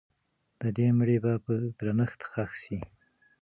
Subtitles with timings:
[0.61, 2.79] د دې مړي به په درنښت ښخ سي.